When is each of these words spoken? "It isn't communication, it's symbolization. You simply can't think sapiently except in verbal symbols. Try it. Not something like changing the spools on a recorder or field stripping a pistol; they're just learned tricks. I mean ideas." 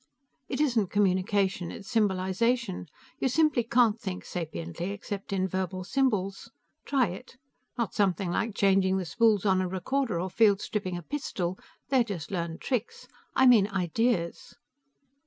"It 0.49 0.59
isn't 0.59 0.89
communication, 0.89 1.69
it's 1.69 1.87
symbolization. 1.87 2.87
You 3.19 3.27
simply 3.29 3.63
can't 3.63 4.01
think 4.01 4.23
sapiently 4.25 4.89
except 4.89 5.31
in 5.31 5.47
verbal 5.47 5.83
symbols. 5.83 6.49
Try 6.85 7.09
it. 7.09 7.37
Not 7.77 7.93
something 7.93 8.31
like 8.31 8.55
changing 8.55 8.97
the 8.97 9.05
spools 9.05 9.45
on 9.45 9.61
a 9.61 9.67
recorder 9.67 10.19
or 10.19 10.31
field 10.31 10.59
stripping 10.59 10.97
a 10.97 11.03
pistol; 11.03 11.59
they're 11.89 12.03
just 12.03 12.31
learned 12.31 12.61
tricks. 12.61 13.07
I 13.35 13.45
mean 13.45 13.67
ideas." 13.67 14.55